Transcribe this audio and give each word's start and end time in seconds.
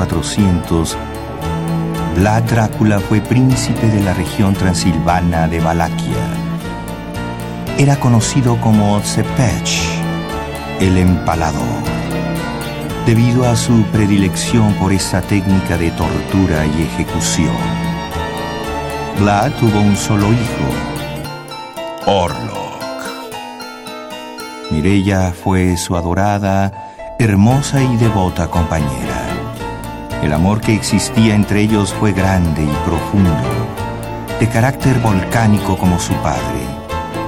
1400, 0.00 0.96
Vlad 2.16 2.42
Drácula 2.44 3.00
fue 3.00 3.20
príncipe 3.20 3.86
de 3.86 4.02
la 4.02 4.14
región 4.14 4.54
transilvana 4.54 5.46
de 5.46 5.60
Valaquia. 5.60 6.24
Era 7.76 7.96
conocido 8.00 8.58
como 8.62 8.98
Tsepech, 9.00 9.78
el 10.80 10.96
empalador, 10.96 11.82
debido 13.04 13.46
a 13.46 13.54
su 13.56 13.82
predilección 13.92 14.72
por 14.74 14.92
esta 14.92 15.20
técnica 15.20 15.76
de 15.76 15.90
tortura 15.90 16.64
y 16.64 16.82
ejecución. 16.82 17.56
Vlad 19.18 19.52
tuvo 19.60 19.80
un 19.80 19.96
solo 19.96 20.28
hijo, 20.32 20.66
Orlok. 22.06 22.60
Mirella 24.70 25.32
fue 25.32 25.76
su 25.76 25.94
adorada 25.94 26.72
hermosa 27.18 27.82
y 27.82 27.96
devota 27.98 28.48
compañera. 28.48 29.19
El 30.22 30.34
amor 30.34 30.60
que 30.60 30.74
existía 30.74 31.34
entre 31.34 31.62
ellos 31.62 31.94
fue 31.94 32.12
grande 32.12 32.62
y 32.62 32.88
profundo, 32.88 33.30
de 34.38 34.48
carácter 34.48 34.98
volcánico 35.00 35.78
como 35.78 35.98
su 35.98 36.12
padre. 36.14 36.60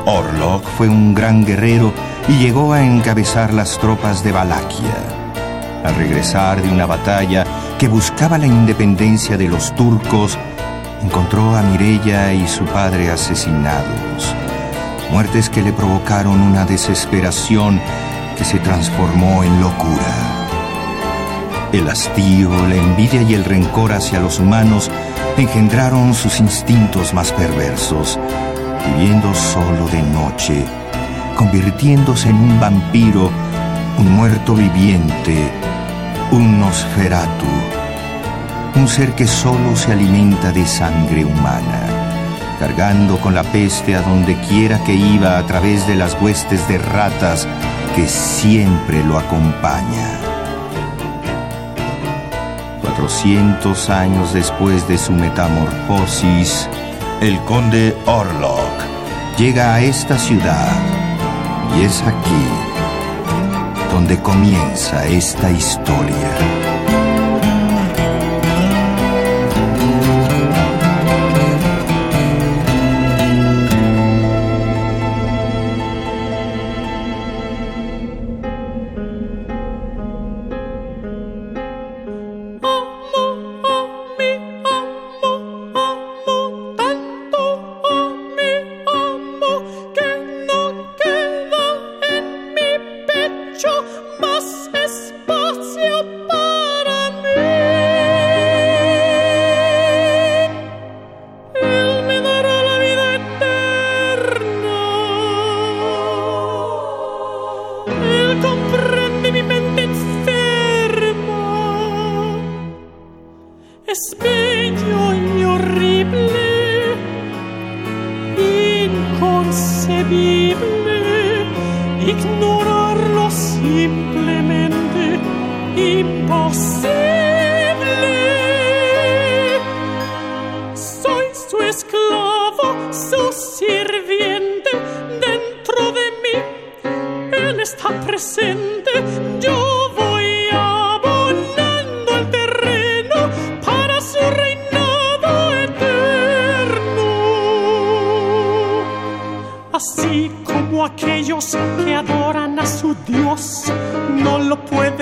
Orlok 0.04 0.64
fue 0.76 0.88
un 0.88 1.14
gran 1.14 1.44
guerrero 1.44 1.92
y 2.28 2.32
llegó 2.38 2.74
a 2.74 2.82
encabezar 2.82 3.54
las 3.54 3.78
tropas 3.78 4.22
de 4.22 4.32
Valaquia. 4.32 4.94
Al 5.84 5.94
regresar 5.94 6.60
de 6.60 6.68
una 6.68 6.84
batalla 6.84 7.44
que 7.78 7.88
buscaba 7.88 8.36
la 8.36 8.46
independencia 8.46 9.38
de 9.38 9.48
los 9.48 9.74
turcos, 9.74 10.38
encontró 11.02 11.56
a 11.56 11.62
Mirella 11.62 12.32
y 12.32 12.46
su 12.46 12.64
padre 12.64 13.10
asesinados. 13.10 14.34
Muertes 15.10 15.48
que 15.48 15.62
le 15.62 15.72
provocaron 15.72 16.40
una 16.40 16.66
desesperación 16.66 17.80
que 18.36 18.44
se 18.44 18.58
transformó 18.58 19.44
en 19.44 19.60
locura. 19.60 20.41
El 21.72 21.88
hastío, 21.88 22.50
la 22.68 22.74
envidia 22.74 23.22
y 23.22 23.32
el 23.32 23.44
rencor 23.44 23.94
hacia 23.94 24.20
los 24.20 24.38
humanos 24.38 24.90
engendraron 25.38 26.12
sus 26.12 26.38
instintos 26.38 27.14
más 27.14 27.32
perversos, 27.32 28.18
viviendo 28.86 29.32
solo 29.32 29.86
de 29.86 30.02
noche, 30.02 30.64
convirtiéndose 31.34 32.28
en 32.28 32.36
un 32.36 32.60
vampiro, 32.60 33.30
un 33.96 34.12
muerto 34.12 34.54
viviente, 34.54 35.50
un 36.30 36.60
nosferatu, 36.60 37.46
un 38.74 38.86
ser 38.86 39.14
que 39.14 39.26
solo 39.26 39.74
se 39.74 39.92
alimenta 39.92 40.52
de 40.52 40.66
sangre 40.66 41.24
humana, 41.24 41.86
cargando 42.60 43.18
con 43.18 43.34
la 43.34 43.44
peste 43.44 43.96
a 43.96 44.02
donde 44.02 44.38
quiera 44.42 44.84
que 44.84 44.94
iba 44.94 45.38
a 45.38 45.46
través 45.46 45.86
de 45.86 45.94
las 45.94 46.20
huestes 46.20 46.68
de 46.68 46.76
ratas 46.76 47.48
que 47.96 48.06
siempre 48.06 49.02
lo 49.02 49.18
acompaña. 49.18 50.21
400 53.02 53.90
años 53.90 54.32
después 54.32 54.86
de 54.86 54.96
su 54.96 55.10
metamorfosis, 55.10 56.68
el 57.20 57.36
conde 57.40 57.96
Orlok 58.06 59.36
llega 59.36 59.74
a 59.74 59.80
esta 59.80 60.16
ciudad 60.16 60.70
y 61.76 61.82
es 61.82 62.00
aquí 62.02 62.46
donde 63.92 64.20
comienza 64.20 65.04
esta 65.04 65.50
historia. 65.50 66.71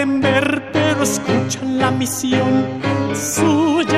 pueden 0.00 0.20
ver, 0.22 0.70
pero 0.72 1.02
escuchan 1.02 1.78
la 1.78 1.90
misión 1.90 2.80
suya. 3.14 3.89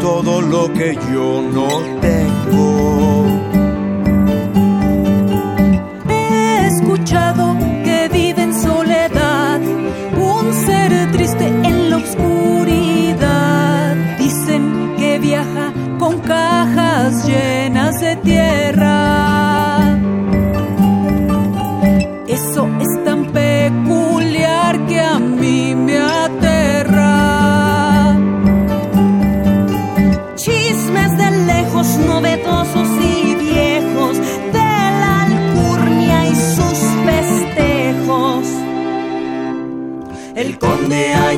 todo 0.00 0.40
lo 0.40 0.72
que 0.72 0.96
yo 1.12 1.42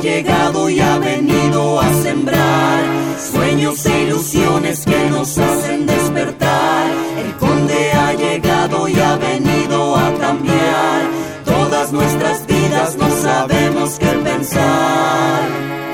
llegado 0.07 0.71
y 0.71 0.79
ha 0.79 0.99
venido 0.99 1.81
a 1.81 1.93
sembrar 1.95 2.85
sueños 3.19 3.85
e 3.87 4.03
ilusiones 4.03 4.85
que 4.85 5.11
nos 5.11 5.37
hacen 5.37 5.85
despertar. 5.85 6.87
El 7.25 7.35
conde 7.35 7.91
ha 7.93 8.13
llegado 8.13 8.87
y 8.87 9.01
ha 9.01 9.17
venido 9.17 9.97
a 9.97 10.15
cambiar 10.15 11.03
todas 11.45 11.93
nuestras 11.93 12.47
vidas, 12.47 12.97
no 12.97 13.11
sabemos 13.11 13.99
qué 13.99 14.13
pensar. 14.31 15.41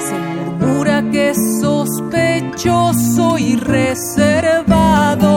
Se 0.07 0.15
murmura 0.35 1.03
que 1.11 1.35
sospechoso 1.63 3.39
y 3.39 3.57
reservado. 3.57 5.33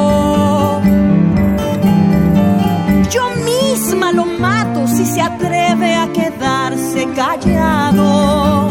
Yo 3.09 3.29
misma 3.45 4.11
lo 4.11 4.25
mato 4.25 4.85
si 4.85 5.05
se 5.05 5.21
atreve 5.21 5.95
a 5.95 6.11
quedarse 6.11 7.07
callado. 7.15 8.64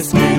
This. 0.00 0.29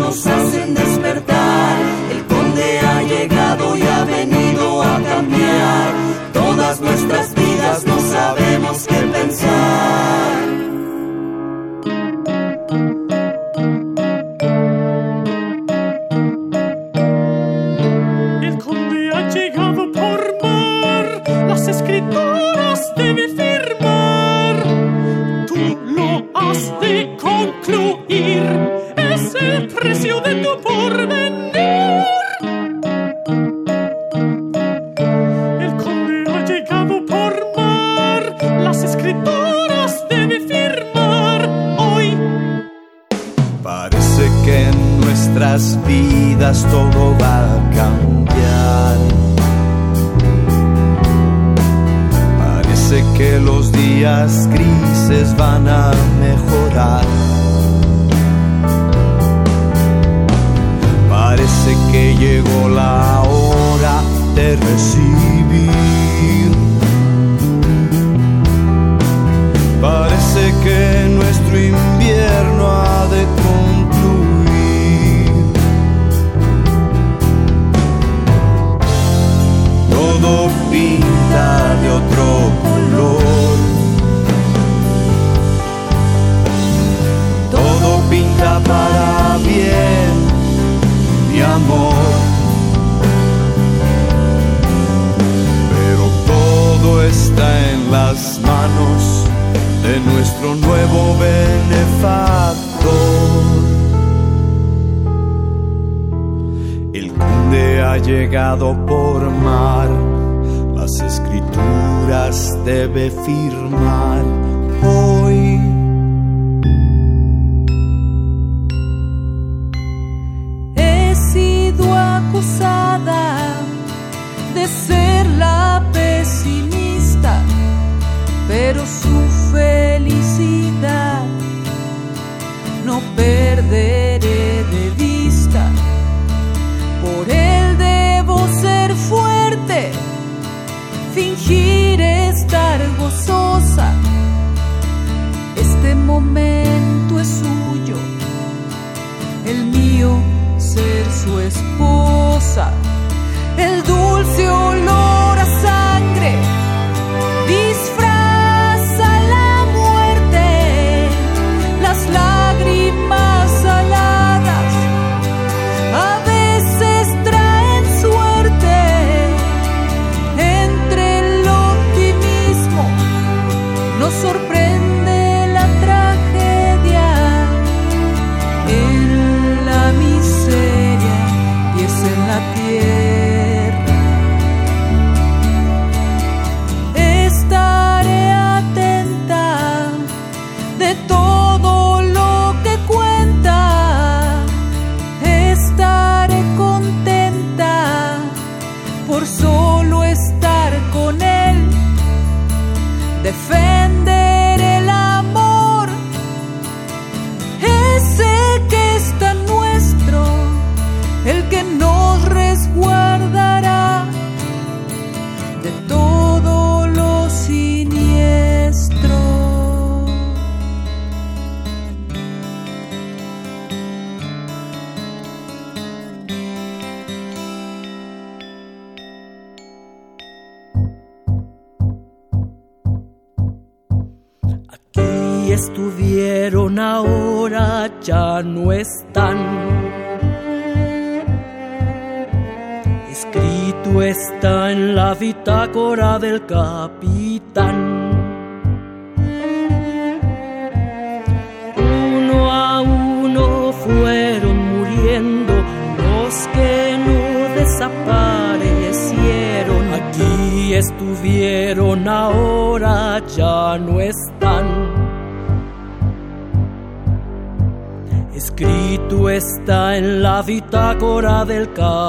del 271.46 271.74
caos. 271.74 272.01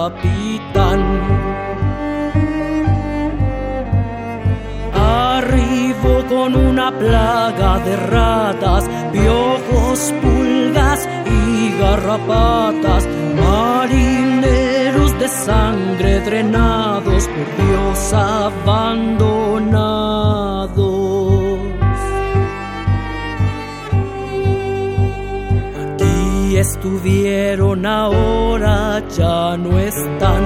estuvieron 26.62 27.84
ahora 27.84 29.02
ya 29.08 29.56
no 29.56 29.78
están. 29.78 30.44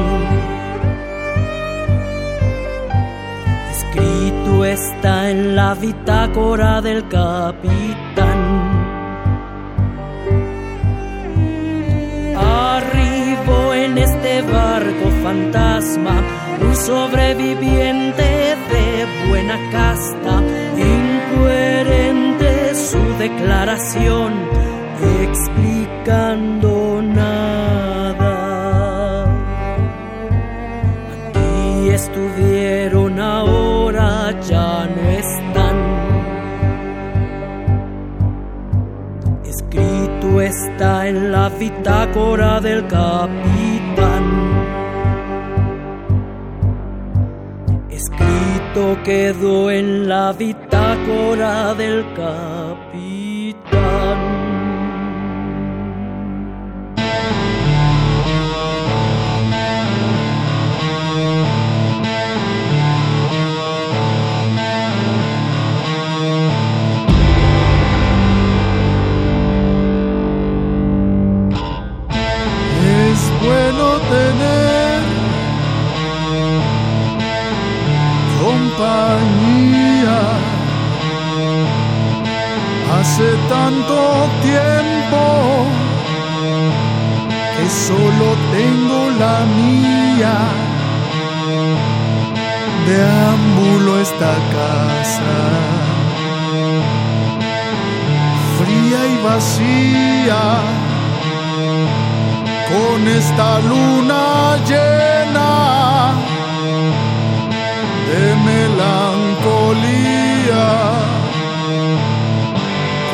Escrito 3.70 4.64
está 4.64 5.30
en 5.30 5.54
la 5.54 5.74
bitácora 5.74 6.80
del 6.80 7.06
capitán. 7.08 8.40
Arribo 12.34 13.74
en 13.74 13.98
este 13.98 14.40
barco 14.40 15.06
fantasma, 15.22 16.16
un 16.62 16.76
sobreviviente 16.76 18.56
de 18.72 18.86
buena 19.28 19.58
casta, 19.70 20.34
incoherente 20.94 22.74
su 22.74 23.02
declaración. 23.18 24.32
Explica 25.28 25.75
buscando 26.06 27.02
nada. 27.02 28.34
Aquí 31.12 31.90
estuvieron, 31.90 33.18
ahora 33.18 34.30
ya 34.40 34.86
no 34.86 35.10
están. 35.10 35.76
Escrito 39.44 40.40
está 40.40 41.08
en 41.08 41.32
la 41.32 41.48
bitácora 41.48 42.60
del 42.60 42.86
capitán. 42.86 44.24
Escrito 47.90 48.96
quedó 49.02 49.72
en 49.72 50.08
la 50.08 50.32
bitácora 50.32 51.74
del 51.74 52.06
capitán. 52.14 54.25
Hace 82.92 83.28
tanto 83.48 84.28
tiempo 84.42 85.66
que 87.56 87.66
solo 87.70 88.26
tengo 88.52 89.10
la 89.18 89.36
mía. 89.56 90.36
Deambulo 92.86 94.00
esta 94.00 94.34
casa, 94.56 95.36
fría 98.58 99.00
y 99.06 99.16
vacía, 99.24 100.42
con 102.70 103.08
esta 103.08 103.58
luna 103.60 104.56
llena 104.68 105.95
melancolía. 108.48 109.86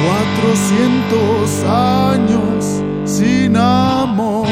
Cuatrocientos 0.02 1.64
años 1.64 2.82
sin 3.04 3.56
amor. 3.56 4.46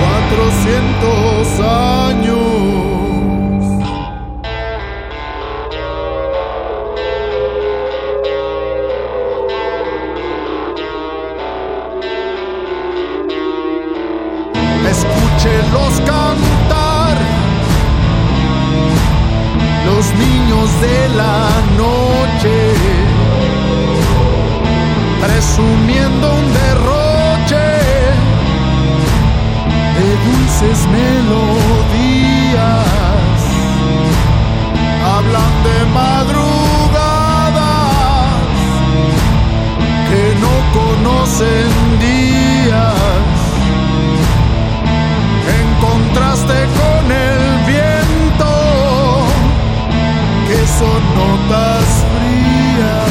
Cuatrocientos 0.00 1.60
años. 1.60 2.09
De 20.80 21.08
la 21.10 21.48
noche, 21.76 22.56
presumiendo 25.20 26.26
un 26.40 26.46
derroche 26.52 27.68
de 29.96 30.08
dulces 30.26 30.80
melodías, 30.98 32.60
hablan 35.14 35.54
de 35.66 35.78
madrugadas 36.00 37.20
que 40.08 40.22
no 40.42 40.54
conocen 40.78 41.70
días 42.00 42.29
son 50.80 51.02
notas 51.14 51.86
frías. 52.12 53.10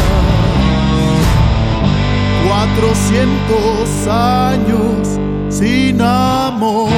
Cuatrocientos 2.47 4.07
años 4.07 5.19
sin 5.49 6.01
amor. 6.01 6.89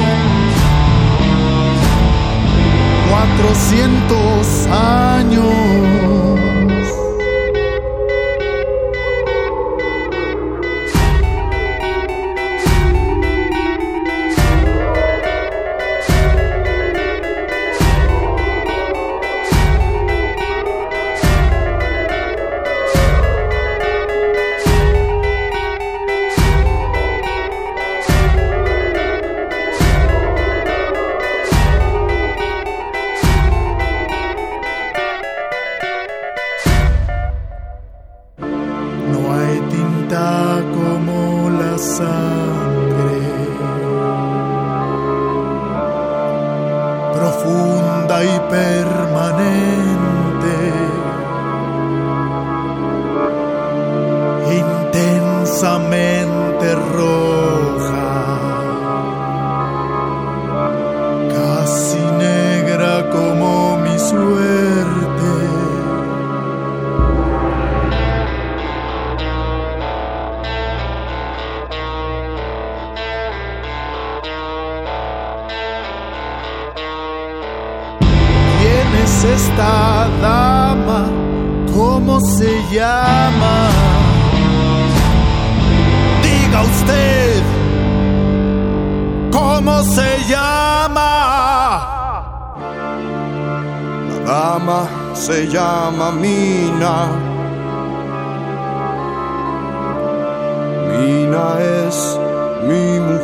Cuatrocientos 3.10 4.66
años. 4.66 6.31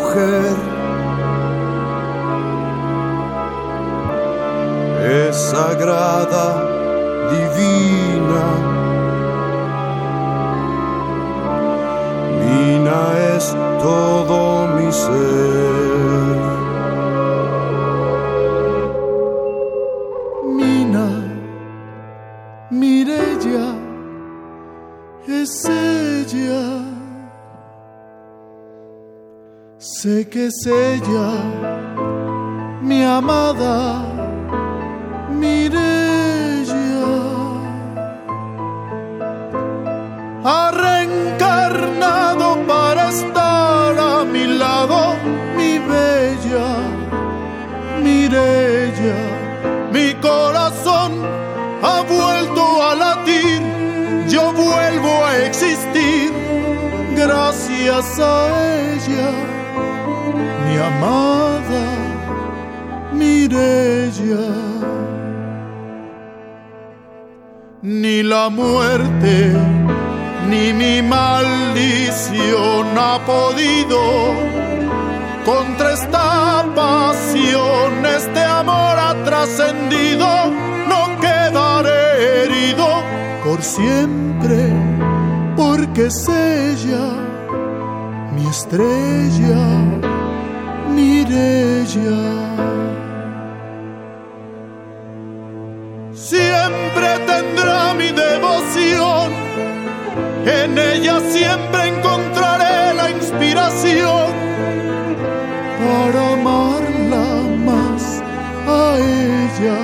mujer. 0.09 0.57
Es 5.27 5.37
sagrada, 5.37 6.47
divina. 7.31 8.45
Mina 12.41 13.37
es 13.37 13.57
todo 13.81 14.69
mi 14.69 14.93
ser. 14.93 15.68
que 30.31 30.47
es 30.47 30.67
ella, 30.67 31.31
mi 32.83 33.03
amada 33.03 34.03
Mirella. 35.31 36.75
Ha 40.45 40.71
reencarnado 40.71 42.59
para 42.67 43.09
estar 43.09 43.99
a 43.99 44.25
mi 44.25 44.47
lado, 44.47 45.15
mi 45.57 45.79
bella 45.79 46.69
Mirella. 48.03 49.21
Mi 49.93 50.15
corazón 50.15 51.13
ha 51.83 52.03
vuelto 52.03 52.83
a 52.83 52.95
latir, 52.95 53.63
yo 54.29 54.53
vuelvo 54.53 55.25
a 55.25 55.39
existir 55.39 56.33
gracias 57.17 58.19
a 58.21 58.49
ella 58.95 59.58
mi 60.79 60.85
amada 60.85 61.85
Mirella. 63.13 64.47
Ni 67.83 68.23
la 68.23 68.49
muerte 68.49 69.57
ni 70.49 70.73
mi 70.73 71.03
maldición 71.03 72.87
ha 72.97 73.19
podido 73.27 74.01
contra 75.45 75.95
esta 75.95 76.65
pasión, 76.75 78.05
este 78.05 78.43
amor 78.43 78.99
ha 79.07 79.15
trascendido, 79.25 80.29
no 80.91 81.01
quedaré 81.21 82.45
herido 82.45 82.87
por 83.45 83.63
siempre, 83.63 84.73
porque 85.57 86.07
es 86.07 86.29
ella 86.29 87.07
mi 88.35 88.47
estrella. 88.47 90.08
Mirella. 90.99 92.23
Siempre 96.13 97.09
tendrá 97.33 97.95
mi 97.95 98.09
devoción, 98.25 99.31
en 100.45 100.77
ella 100.77 101.21
siempre 101.21 101.81
encontraré 101.95 102.95
la 102.95 103.11
inspiración 103.11 104.29
para 105.81 106.33
amarla 106.33 107.27
más 107.69 108.03
a 108.67 108.99
ella, 108.99 109.79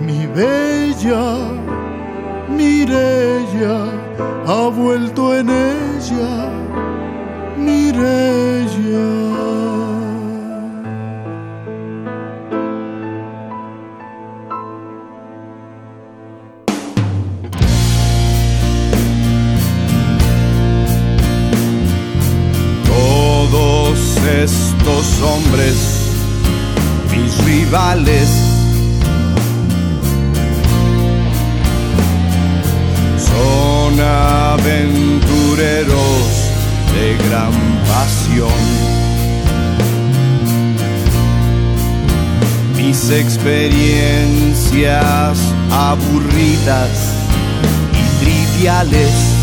mi 0.00 0.26
bella 0.26 1.54
Mirella 2.48 3.78
ha 4.46 4.68
vuelto 4.68 5.34
en 5.34 5.48
ella. 5.50 6.34
Mirella. 7.56 9.33
tantos 24.84 25.20
hombres, 25.22 25.76
mis 27.10 27.36
rivales. 27.44 28.28
Son 33.18 34.00
aventureros 34.00 36.22
de 36.94 37.16
gran 37.28 37.52
pasión. 37.88 38.62
Mis 42.76 43.10
experiencias 43.10 45.38
aburridas 45.70 46.90
y 47.92 48.04
triviales. 48.24 49.33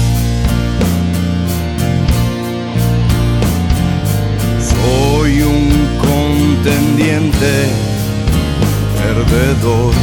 Perdedor, 9.31 9.93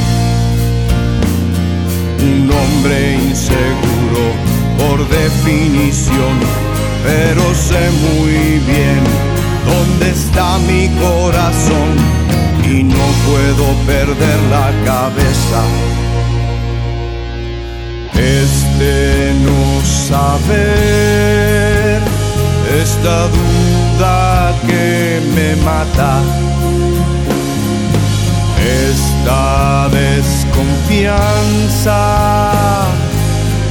un 2.22 2.50
hombre 2.50 3.14
inseguro 3.14 4.24
por 4.78 4.98
definición, 5.08 6.34
pero 7.04 7.42
sé 7.54 7.90
muy 8.10 8.58
bien 8.66 9.02
dónde 9.66 10.10
está 10.10 10.58
mi 10.58 10.88
corazón 11.00 11.90
y 12.64 12.82
no 12.82 13.06
puedo 13.26 13.64
perder 13.86 14.38
la 14.50 14.70
cabeza. 14.84 15.62
Este 18.14 19.32
no 19.44 19.62
saber, 20.10 21.18
esta 22.82 23.28
duda 23.28 24.54
que 24.66 25.20
me 25.34 25.56
mata. 25.64 26.22
Esta 28.60 29.88
desconfianza 29.88 32.88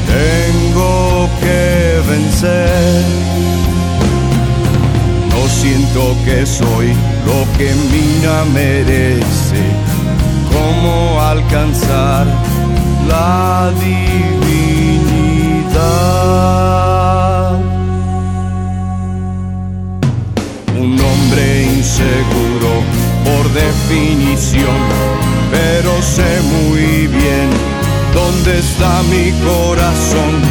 tengo 0.08 1.30
que 1.42 2.02
vencer. 2.10 3.04
No 5.30 5.48
siento 5.48 6.16
que 6.26 6.46
soy 6.46 6.94
lo 7.26 7.46
que 7.58 7.74
Mina 7.92 8.44
merece. 8.54 9.64
¿Cómo 10.52 11.22
alcanzar 11.22 12.26
la 13.08 13.72
divinidad? 13.80 14.38
Definición, 23.50 24.76
pero 25.52 26.02
sé 26.02 26.42
muy 26.42 27.08
bien 27.08 27.50
dónde 28.14 28.60
está 28.60 29.02
mi 29.04 29.32
corazón 29.46 30.42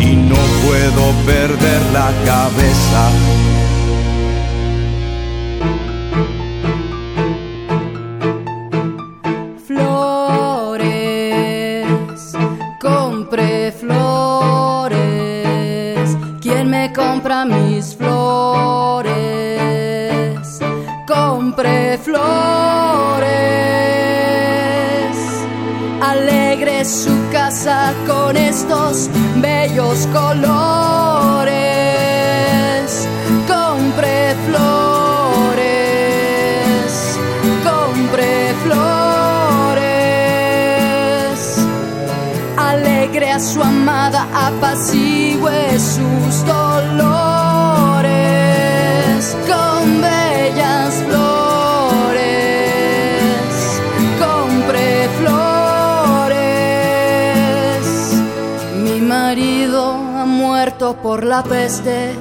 y 0.00 0.16
no 0.16 0.36
puedo 0.66 1.12
perder 1.26 1.80
la 1.92 2.10
cabeza. 2.24 3.10
Estos 28.90 29.08
bellos 29.36 30.06
colores. 30.12 30.50
Compre 33.46 34.34
flores, 34.46 35.60
compre 37.64 38.54
flores. 38.64 38.80
Alegre 42.56 43.30
a 43.30 43.38
su 43.38 43.62
amada, 43.62 44.26
apacigüe 44.34 45.78
sus 45.78 46.44
dolores. 46.46 46.89
Por 60.96 61.24
la 61.24 61.42
peste. 61.42 62.14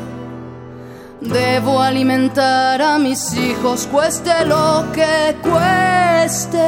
Debo 1.21 1.81
alimentar 1.81 2.81
a 2.81 2.97
mis 2.97 3.33
hijos, 3.33 3.87
cueste 3.91 4.45
lo 4.45 4.85
que 4.93 5.35
cueste. 5.41 6.59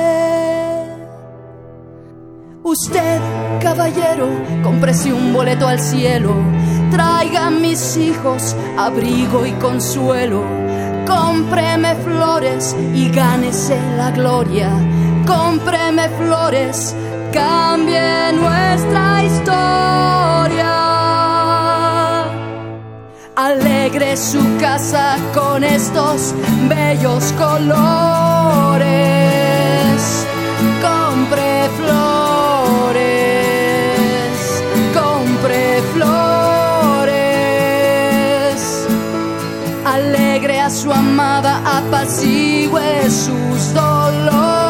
Usted, 2.63 3.19
caballero, 3.61 4.27
cómprese 4.63 5.13
un 5.13 5.33
boleto 5.33 5.67
al 5.67 5.79
cielo. 5.79 6.33
Traiga 6.91 7.47
a 7.47 7.49
mis 7.49 7.97
hijos 7.97 8.55
abrigo 8.77 9.45
y 9.45 9.51
consuelo. 9.53 10.43
Cómpreme 11.07 11.95
flores 11.95 12.75
y 12.93 13.09
gánese 13.09 13.79
la 13.97 14.11
gloria. 14.11 14.69
Cómpreme 15.25 16.09
flores, 16.09 16.95
cambie 17.31 18.33
nuestra 18.33 19.23
historia. 19.23 20.80
Alegre 23.43 24.15
su 24.17 24.39
casa 24.59 25.17
con 25.33 25.63
estos 25.63 26.35
bellos 26.69 27.33
colores. 27.39 27.57
Compre 30.79 31.67
flores, 31.75 33.01
compre 34.93 35.81
flores. 35.95 36.21
Alegre 39.85 40.59
a 40.61 40.69
su 40.69 40.91
amada, 40.91 41.63
apacigüe 41.65 43.09
sus 43.09 43.73
dolores 43.73 44.60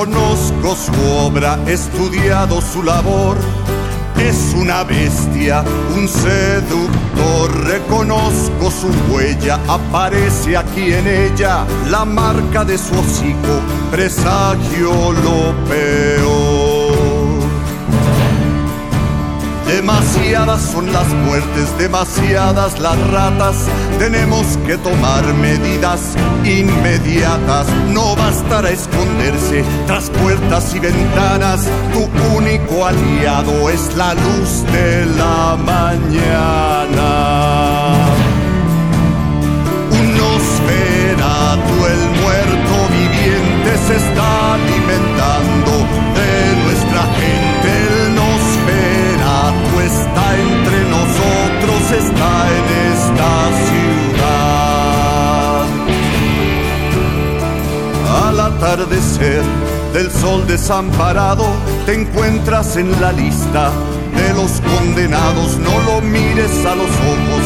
Conozco 0.00 0.74
su 0.74 0.92
obra, 1.18 1.58
he 1.66 1.74
estudiado 1.74 2.62
su 2.62 2.82
labor. 2.82 3.36
Es 4.16 4.54
una 4.56 4.82
bestia, 4.82 5.62
un 5.94 6.08
seductor. 6.08 7.66
Reconozco 7.66 8.70
su 8.70 8.88
huella, 9.12 9.60
aparece 9.68 10.56
aquí 10.56 10.94
en 10.94 11.06
ella 11.06 11.66
la 11.90 12.06
marca 12.06 12.64
de 12.64 12.78
su 12.78 12.98
hocico. 12.98 13.60
Presagio 13.90 15.12
lo 15.12 15.54
peor. 15.68 16.29
Demasiadas 19.70 20.62
son 20.62 20.92
las 20.92 21.06
muertes, 21.26 21.78
demasiadas 21.78 22.80
las 22.80 22.98
ratas. 23.12 23.68
Tenemos 24.00 24.44
que 24.66 24.76
tomar 24.76 25.22
medidas 25.34 26.16
inmediatas. 26.44 27.68
No 27.90 28.16
bastará 28.16 28.70
esconderse 28.70 29.64
tras 29.86 30.10
puertas 30.10 30.74
y 30.74 30.80
ventanas. 30.80 31.68
Tu 31.92 32.00
único 32.36 32.84
aliado 32.84 33.70
es 33.70 33.96
la 33.96 34.14
luz 34.14 34.64
de 34.72 35.06
la 35.16 35.56
mañana. 35.56 37.10
Un 39.92 40.16
Nosferatu, 40.16 41.86
el 41.86 42.02
muerto 42.22 42.74
viviente, 42.90 43.78
se 43.86 43.96
está 43.96 44.58
está 49.90 50.26
entre 50.36 50.78
nosotros, 50.96 51.80
está 52.04 52.32
en 52.58 52.66
esta 52.92 53.32
ciudad. 53.68 54.70
Al 58.24 58.36
atardecer 58.40 59.42
del 59.92 60.10
sol 60.10 60.46
desamparado, 60.46 61.44
te 61.86 61.94
encuentras 61.94 62.76
en 62.76 63.00
la 63.00 63.12
lista 63.12 63.70
de 64.16 64.34
los 64.34 64.60
condenados, 64.60 65.56
no 65.58 65.80
lo 65.80 66.00
mires 66.00 66.64
a 66.64 66.74
los 66.74 66.90
ojos, 67.14 67.44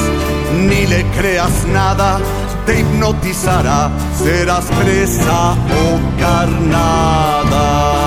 ni 0.68 0.86
le 0.86 1.04
creas 1.16 1.66
nada, 1.72 2.18
te 2.66 2.80
hipnotizará, 2.80 3.90
serás 4.22 4.64
presa 4.82 5.52
o 5.52 6.20
carnada. 6.20 8.03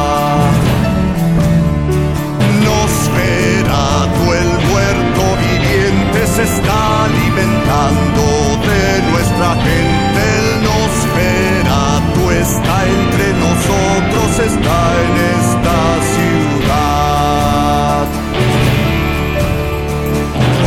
Está 6.47 7.05
alimentando 7.05 8.23
de 8.69 8.83
nuestra 9.11 9.49
gente. 9.65 10.21
El 10.39 10.47
Nosferatu 10.67 12.23
está 12.45 12.75
entre 12.97 13.27
nosotros, 13.45 14.27
está 14.51 14.79
en 15.05 15.13
esta 15.37 15.79
ciudad. 16.13 18.05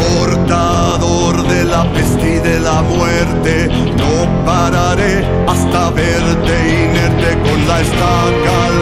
Portador 0.03 1.35
de 1.49 1.61
la 1.65 1.83
peste 1.93 2.27
y 2.37 2.39
de 2.39 2.57
la 2.61 2.83
muerte, 2.83 3.53
no 3.97 4.15
pararé 4.45 5.15
hasta 5.49 5.91
verte 5.91 6.55
inerte 6.85 7.31
con 7.45 7.59
la 7.69 7.81
estaca 7.81 8.53
al 8.67 8.79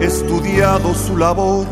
estudiado 0.00 0.92
su 0.92 1.16
labor, 1.16 1.64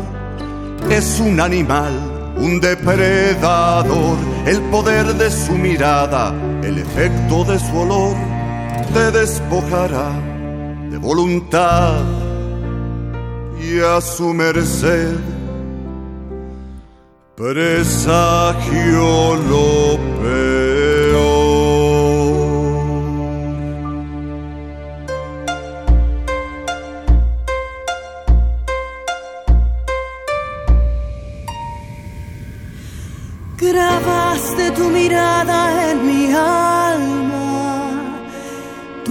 es 0.89 1.19
un 1.19 1.41
animal, 1.41 1.91
un 2.37 2.61
depredador, 2.61 4.17
el 4.45 4.61
poder 4.71 5.13
de 5.15 5.29
su 5.29 5.51
mirada, 5.53 6.33
el 6.63 6.77
efecto 6.77 7.43
de 7.43 7.59
su 7.59 7.77
olor, 7.77 8.15
te 8.93 9.11
despojará 9.11 10.09
de 10.89 10.97
voluntad 10.97 12.01
y 13.61 13.81
a 13.81 13.99
su 13.99 14.33
merced. 14.33 15.17
Presagio 17.35 19.35
lo 19.35 19.97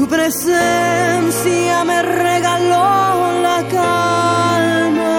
presencia 0.09 1.85
me 1.85 2.03
regaló 2.03 3.33
la 3.43 3.63
calma. 3.71 5.17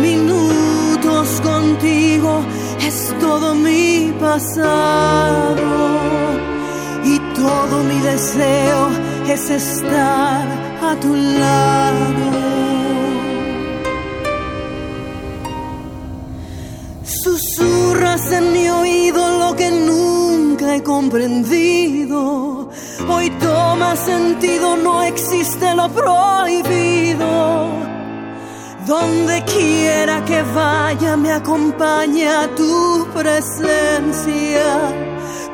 Minutos 0.00 1.40
contigo 1.40 2.44
es 2.80 3.14
todo 3.20 3.54
mi 3.54 4.12
pasado 4.20 5.62
y 7.04 7.18
todo 7.34 7.82
mi 7.84 7.98
deseo 8.00 8.88
es 9.28 9.50
estar 9.50 10.46
a 10.82 10.96
tu 11.00 11.14
lado. 11.14 12.44
Susurras 17.04 18.32
en 18.32 18.52
mi 18.52 18.68
oído 18.68 19.38
lo 19.38 19.56
que 19.56 19.70
nunca 19.70 20.76
he 20.76 20.82
comprendido. 20.82 22.53
Toma 23.64 23.96
sentido, 23.96 24.76
no 24.76 25.02
existe 25.02 25.74
lo 25.74 25.88
prohibido. 25.88 27.30
Donde 28.86 29.42
quiera 29.44 30.22
que 30.24 30.42
vaya 30.42 31.16
me 31.16 31.32
acompaña 31.32 32.46
tu 32.54 33.06
presencia. 33.14 34.66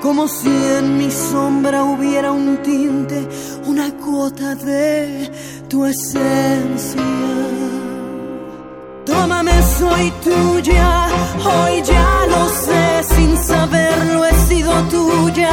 Como 0.02 0.26
si 0.26 0.54
en 0.78 0.98
mi 0.98 1.10
sombra 1.10 1.84
hubiera 1.84 2.32
un 2.32 2.58
tinte, 2.62 3.28
una 3.66 3.86
cuota 4.04 4.56
de 4.56 5.30
tu 5.68 5.84
esencia. 5.84 7.10
Tómame, 9.06 9.56
soy 9.78 10.12
tuya, 10.26 11.08
hoy 11.52 11.82
ya 11.82 12.26
lo 12.28 12.48
sé, 12.48 12.84
sin 13.14 13.36
saberlo 13.36 14.24
he 14.24 14.34
sido 14.48 14.72
tuya, 14.94 15.52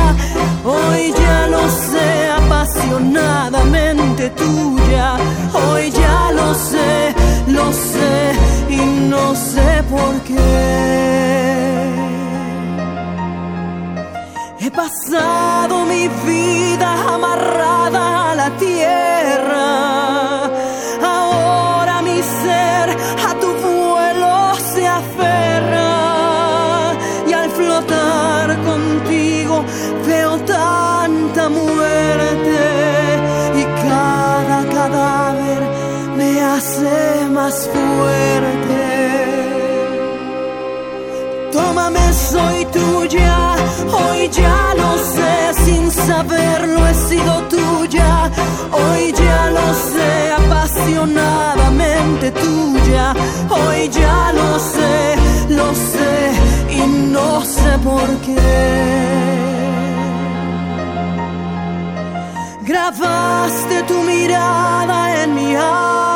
hoy 0.64 1.14
ya 1.18 1.48
lo 1.48 1.64
sé, 1.70 2.28
apasionadamente 2.78 4.30
tuya, 4.32 5.18
hoy 5.54 5.92
ya 5.92 6.32
lo 6.32 6.54
sé, 6.54 7.16
lo 7.48 7.74
sé 7.74 8.32
y 8.70 8.78
no 9.10 9.36
sé 9.36 9.84
por 9.90 10.22
qué. 10.22 10.36
He 14.60 14.72
pasado 14.72 15.86
mi 15.86 16.08
vida 16.26 17.16
amarrada 17.16 17.37
fuerte. 37.56 38.84
Tómame, 41.52 42.14
soy 42.14 42.66
tuya, 42.66 43.56
hoy 43.92 44.30
ya 44.30 44.74
lo 44.76 44.98
sé, 44.98 45.54
sin 45.66 45.90
saberlo 45.92 46.86
he 46.88 46.94
sido 46.94 47.34
tuya, 47.44 48.30
hoy 48.72 49.14
ya 49.14 49.50
lo 49.52 49.74
sé, 49.74 50.32
apasionadamente 50.42 52.32
tuya, 52.32 53.14
hoy 53.50 53.90
ya 53.90 54.34
lo 54.34 54.60
sé, 54.60 55.16
lo 55.50 55.74
sé 55.74 56.32
y 56.70 56.82
no 57.16 57.46
sé 57.46 57.78
por 57.84 58.08
qué. 58.26 59.08
Grabaste 62.64 63.84
tu 63.84 64.04
mirada 64.04 65.24
en 65.24 65.36
mi 65.36 65.56
alma, 65.56 66.07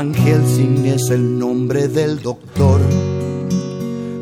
Van 0.00 0.14
es 0.14 1.10
el 1.10 1.38
nombre 1.38 1.86
del 1.86 2.22
doctor, 2.22 2.80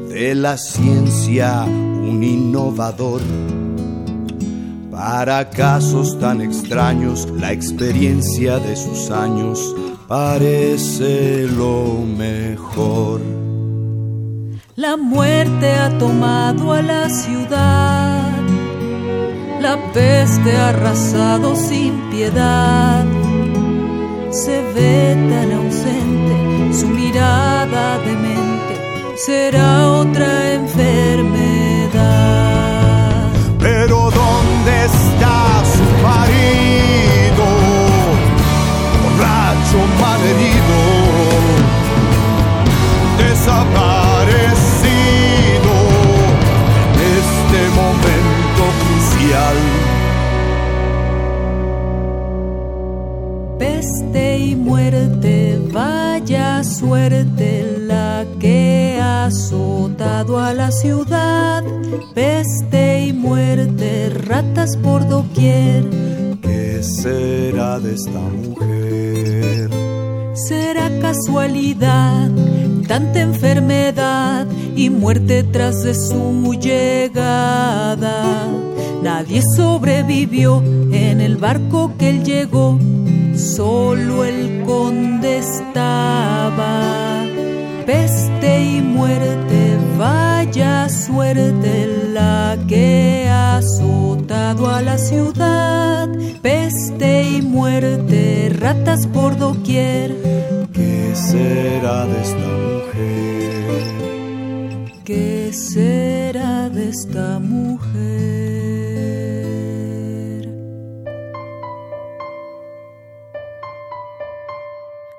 de 0.08 0.34
la 0.34 0.56
ciencia 0.56 1.62
un 1.62 2.20
innovador. 2.20 3.20
Para 4.90 5.48
casos 5.50 6.18
tan 6.18 6.40
extraños, 6.40 7.28
la 7.30 7.52
experiencia 7.52 8.58
de 8.58 8.74
sus 8.74 9.12
años 9.12 9.72
parece 10.08 11.46
lo 11.46 12.02
mejor. 12.04 13.20
La 14.74 14.96
muerte 14.96 15.74
ha 15.74 15.96
tomado 15.96 16.72
a 16.72 16.82
la 16.82 17.08
ciudad, 17.08 18.32
la 19.60 19.92
peste 19.92 20.56
ha 20.56 20.70
arrasado 20.70 21.54
sin 21.54 22.10
piedad. 22.10 23.17
Se 24.30 24.60
ve 24.74 25.16
tan 25.30 25.52
ausente, 25.52 26.78
su 26.78 26.86
mirada 26.88 27.98
demente 28.00 28.74
será 29.16 29.88
otra 29.88 30.52
enfermedad. 30.52 31.28
Pero 33.58 34.10
¿dónde 34.10 34.84
está 34.84 35.64
¿Qué 65.38 66.80
será 66.82 67.78
de 67.78 67.94
esta 67.94 68.18
mujer? 68.18 69.70
Será 70.34 70.90
casualidad, 71.00 72.28
tanta 72.88 73.20
enfermedad 73.20 74.48
y 74.74 74.90
muerte 74.90 75.44
tras 75.44 75.84
de 75.84 75.94
su 75.94 76.54
llegada. 76.54 78.48
Nadie 79.02 79.42
sobrevivió 79.56 80.60
en 80.92 81.20
el 81.20 81.36
barco 81.36 81.92
que 81.96 82.10
él 82.10 82.24
llegó, 82.24 82.76
solo 83.36 84.24
el 84.24 84.64
conde 84.64 85.38
estaba. 85.38 87.24
Peste 87.86 88.60
y 88.60 88.80
muerte, 88.80 89.57
suerte 91.08 91.86
la 92.12 92.58
que 92.68 93.26
ha 93.30 93.56
azotado 93.56 94.68
a 94.68 94.82
la 94.82 94.98
ciudad. 94.98 96.06
Peste 96.42 97.22
y 97.22 97.40
muerte, 97.42 98.52
ratas 98.54 99.06
por 99.06 99.38
doquier. 99.38 100.14
¿Qué 100.74 101.14
será 101.14 102.04
de 102.06 102.20
esta 102.26 102.48
mujer? 102.68 103.82
¿Qué 105.04 105.50
será 105.52 106.68
de 106.68 106.88
esta 106.90 107.38
mujer? 107.38 108.18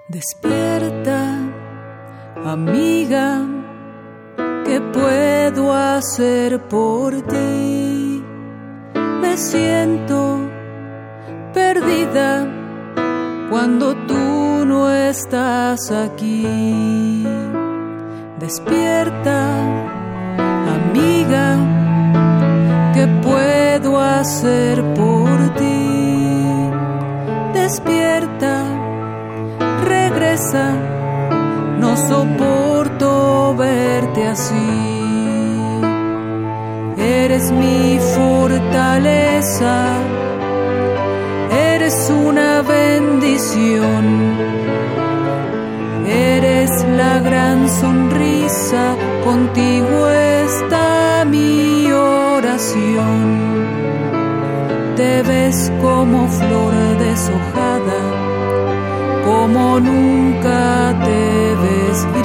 Despierta, 0.08 1.20
amiga, 2.46 3.48
¿qué 3.48 3.49
puedo 5.00 5.74
hacer 5.74 6.60
por 6.68 7.14
ti? 7.22 8.24
Me 9.22 9.38
siento 9.38 10.40
perdida 11.54 12.48
cuando 13.50 13.96
tú 14.08 14.66
no 14.66 14.90
estás 14.90 15.92
aquí. 15.92 17.26
Despierta, 18.40 19.38
amiga, 20.78 21.58
¿qué 22.94 23.08
puedo 23.24 24.00
hacer 24.00 24.84
por 24.94 25.38
ti? 25.56 26.70
Despierta, 27.54 28.64
regresa, 29.86 30.74
no 31.80 31.96
soporto 31.98 33.56
verte 33.58 34.28
así. 34.28 34.89
Eres 37.00 37.52
mi 37.52 37.98
fortaleza, 38.16 39.86
eres 41.52 42.10
una 42.10 42.62
bendición. 42.62 44.06
Eres 46.06 46.72
la 46.98 47.20
gran 47.20 47.70
sonrisa, 47.70 48.96
contigo 49.24 50.10
está 50.10 51.24
mi 51.26 51.90
oración. 51.92 53.40
Te 54.98 55.24
ves 55.24 55.72
como 55.82 56.28
flor 56.28 56.74
deshojada, 56.98 58.02
como 59.26 59.80
nunca 59.80 60.94
te 61.06 61.56
ves. 61.62 62.19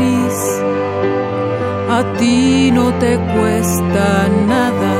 A 1.98 2.02
ti 2.18 2.72
no 2.72 2.92
te 2.98 3.16
cuesta 3.34 4.28
nada 4.48 4.94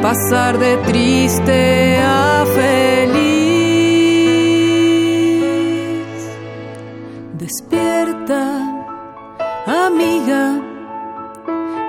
pasar 0.00 0.56
de 0.56 0.76
triste 0.88 1.98
a 1.98 2.44
feliz. 2.54 3.26
Despierta, 7.42 8.40
amiga, 9.66 10.60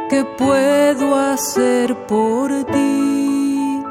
¿qué 0.10 0.26
puedo 0.36 1.16
hacer 1.16 1.96
por 2.08 2.50
ti? 2.74 3.84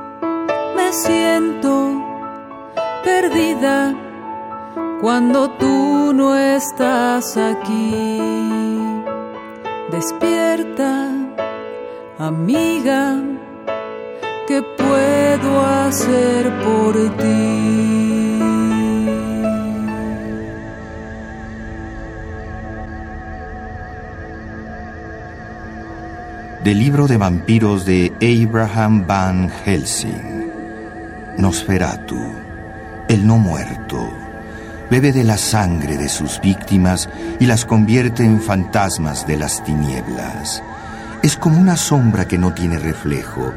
Me 0.76 0.92
siento 0.92 2.02
perdida 3.04 3.94
cuando 5.00 5.50
tú 5.50 6.12
no 6.12 6.34
estás 6.34 7.36
aquí. 7.36 8.95
Despierta, 9.90 11.13
amiga, 12.19 13.23
¿qué 14.48 14.60
puedo 14.77 15.60
hacer 15.65 16.52
por 16.65 16.94
ti? 17.17 18.40
Del 26.65 26.79
libro 26.81 27.06
de 27.06 27.17
vampiros 27.17 27.85
de 27.87 28.13
Abraham 28.21 29.06
Van 29.06 29.48
Helsing. 29.48 30.50
Nosferatu, 31.38 32.19
el 33.08 33.25
no 33.25 33.38
muerto, 33.38 34.10
bebe 34.90 35.12
de 35.12 35.24
la 35.24 35.37
sangre 35.37 35.96
de 35.96 36.08
sus 36.08 36.40
víctimas 36.40 37.08
y 37.40 37.46
las 37.46 37.64
convierte 37.64 38.24
en 38.24 38.40
fantasmas 38.40 39.26
de 39.26 39.37
las 39.37 39.64
tinieblas. 39.64 40.62
Es 41.22 41.37
como 41.37 41.58
una 41.58 41.76
sombra 41.76 42.26
que 42.26 42.38
no 42.38 42.52
tiene 42.52 42.78
reflejo. 42.78 43.52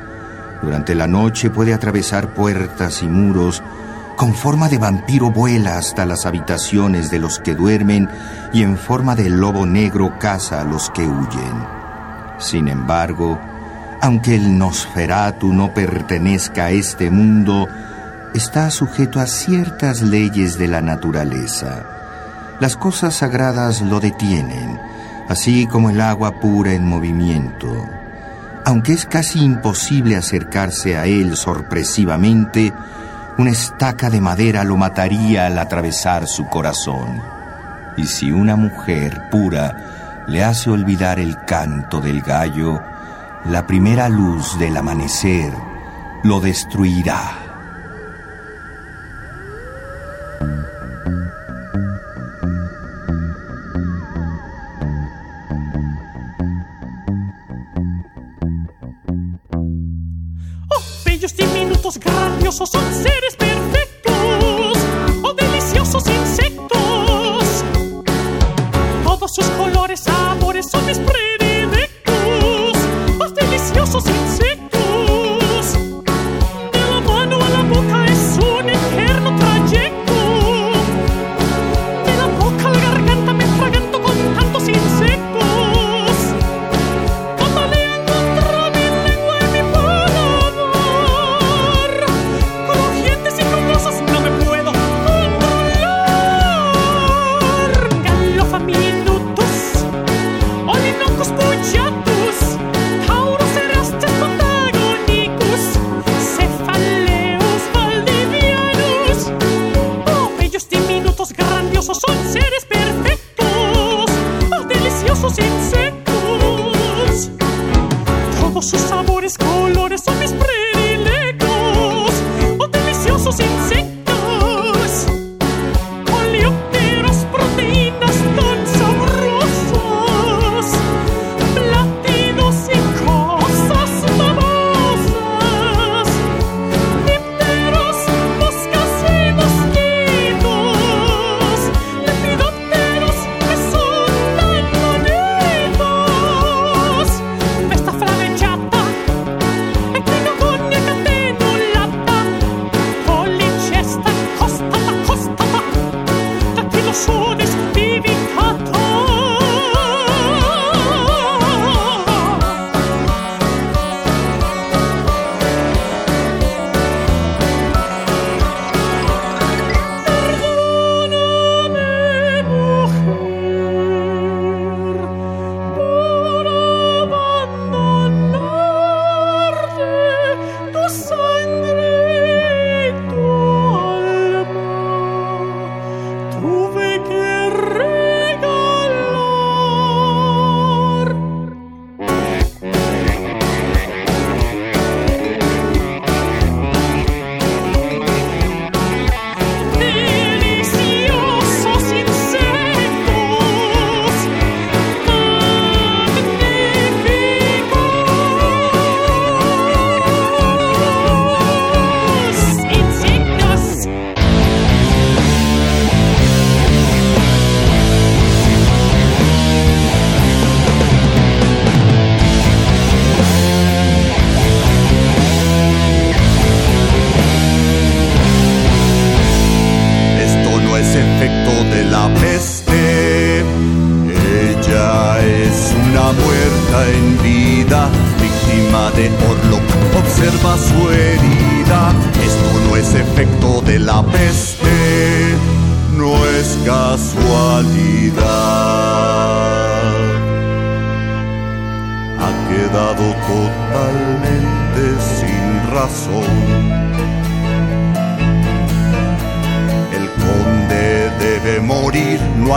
Durante 0.61 0.95
la 0.95 1.07
noche 1.07 1.49
puede 1.49 1.73
atravesar 1.73 2.34
puertas 2.34 3.03
y 3.03 3.07
muros. 3.07 3.63
Con 4.15 4.34
forma 4.34 4.67
de 4.67 4.77
vampiro 4.77 5.32
vuela 5.32 5.77
hasta 5.77 6.05
las 6.05 6.25
habitaciones 6.25 7.09
de 7.09 7.19
los 7.19 7.39
que 7.39 7.55
duermen 7.55 8.09
y 8.51 8.63
en 8.63 8.77
forma 8.77 9.15
de 9.15 9.30
lobo 9.30 9.65
negro 9.65 10.17
caza 10.19 10.61
a 10.61 10.65
los 10.65 10.89
que 10.89 11.07
huyen. 11.07 11.80
Sin 12.39 12.67
embargo, 12.67 13.39
aunque 14.01 14.36
el 14.36 14.57
Nosferatu 14.57 15.53
no 15.53 15.73
pertenezca 15.73 16.65
a 16.65 16.71
este 16.71 17.09
mundo, 17.09 17.67
está 18.34 18.69
sujeto 18.69 19.19
a 19.19 19.27
ciertas 19.27 20.01
leyes 20.01 20.57
de 20.57 20.67
la 20.67 20.82
naturaleza. 20.82 21.84
Las 22.59 22.75
cosas 22.75 23.15
sagradas 23.15 23.82
lo 23.82 23.99
detienen, 23.99 24.80
así 25.27 25.65
como 25.67 25.89
el 25.89 26.01
agua 26.01 26.39
pura 26.39 26.73
en 26.73 26.86
movimiento. 26.86 27.88
Aunque 28.65 28.93
es 28.93 29.05
casi 29.05 29.43
imposible 29.43 30.15
acercarse 30.15 30.97
a 30.97 31.05
él 31.05 31.36
sorpresivamente, 31.38 32.73
una 33.38 33.51
estaca 33.51 34.09
de 34.09 34.21
madera 34.21 34.63
lo 34.63 34.75
mataría 34.75 35.45
al 35.47 35.57
atravesar 35.57 36.27
su 36.27 36.47
corazón. 36.47 37.21
Y 37.95 38.05
si 38.05 38.32
una 38.32 38.55
mujer 38.55 39.30
pura 39.32 40.25
le 40.27 40.43
hace 40.43 40.69
olvidar 40.69 41.19
el 41.19 41.38
canto 41.45 42.01
del 42.01 42.21
gallo, 42.21 42.82
la 43.45 43.65
primera 43.65 44.09
luz 44.09 44.59
del 44.59 44.75
amanecer 44.75 45.53
lo 46.23 46.41
destruirá. 46.41 47.39
Oh, 60.72 60.82
bellos 61.06 61.36
diminutos 61.36 61.98
grandiosos 62.00 62.70
son 62.70 62.94
seres 62.94 63.39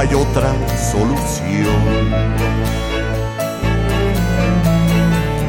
hay 0.03 0.15
otra 0.15 0.53
solución. 0.91 2.11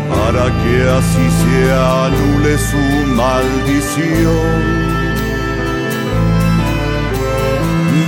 Para 0.10 0.46
que 0.62 0.76
así 1.00 1.26
se 1.42 1.72
anule 1.74 2.58
su 2.70 2.84
maldición. 3.16 4.62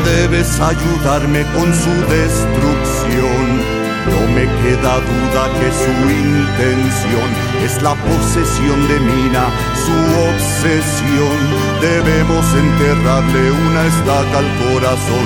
Debes 0.06 0.60
ayudarme 0.60 1.44
con 1.56 1.74
su 1.74 1.94
destrucción 2.14 3.76
no 4.06 4.22
me 4.36 4.46
queda 4.62 4.94
duda 5.10 5.44
que 5.60 5.70
su 5.72 5.94
intención 6.10 7.30
es 7.66 7.82
la 7.82 7.96
posesión 7.96 8.88
de 8.88 9.00
Mina, 9.00 9.46
su 9.86 9.98
obsesión. 10.30 11.38
Debemos 11.82 12.46
enterrarle 12.54 13.52
una 13.52 13.86
estaca 13.88 14.38
al 14.38 14.50
corazón, 14.66 15.26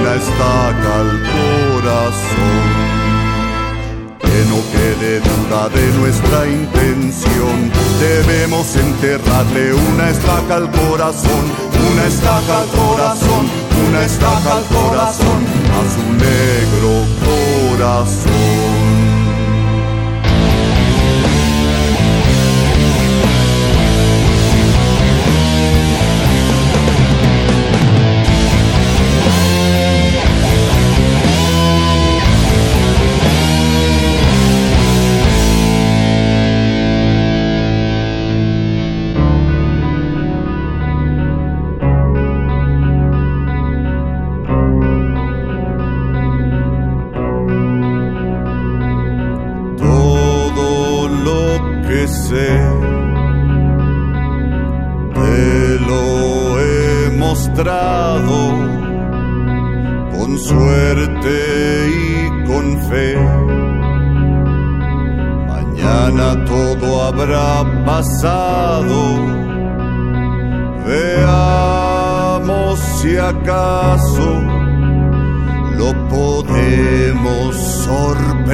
una 0.00 0.14
estaca 0.14 0.90
al 1.02 1.12
corazón. 1.36 2.64
Que 4.18 4.38
no 4.50 4.58
quede 4.74 5.20
duda 5.20 5.68
de 5.68 5.86
nuestra 5.98 6.48
intención. 6.48 7.70
Debemos 8.00 8.74
enterrarle 8.74 9.74
una 9.74 10.10
estaca 10.10 10.56
al 10.56 10.70
corazón, 10.72 11.44
una 11.92 12.04
estaca 12.06 12.62
al 12.62 12.68
corazón, 12.68 13.46
una 13.88 14.04
estaca 14.04 14.56
al 14.58 14.64
corazón, 14.64 15.40
a 15.78 15.82
su 15.94 16.02
negro 16.24 16.92
corazón. 17.28 18.85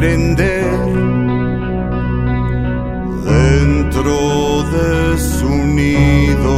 prende 0.03 0.55
dentro 3.25 4.17
de 4.75 5.17
su 5.17 5.49
nido 5.49 6.55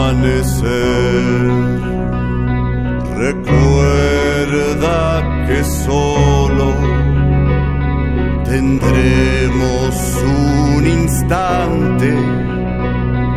Recuerda 3.27 4.99
que 5.47 5.59
solo 5.65 6.69
tendremos 8.45 9.95
un 10.77 10.87
instante. 10.87 12.11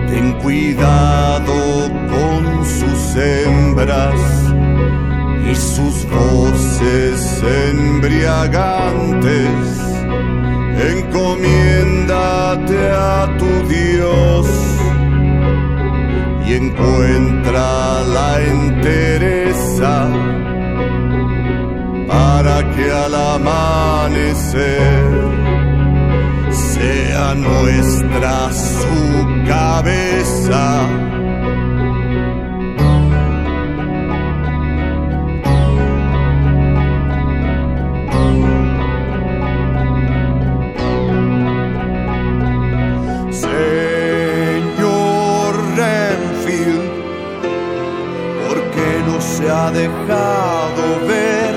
Ten 0.09 0.28
cuidado 0.41 1.53
con 2.11 2.41
sus 2.65 3.15
hembras 3.15 4.38
sus 5.60 6.05
voces 6.10 7.43
embriagantes, 7.72 9.34
encomiéndate 10.93 12.80
a 12.91 13.28
tu 13.38 13.68
Dios 13.68 14.47
y 16.47 16.53
encuentra 16.53 18.01
la 18.03 18.41
entereza 18.41 20.07
para 22.07 22.64
que 22.74 22.91
al 22.91 23.14
amanecer 23.14 24.60
sea 26.51 27.36
nuestra 27.36 28.51
su 28.51 29.45
cabeza. 29.47 30.98
dejado 49.72 50.84
ver. 51.07 51.55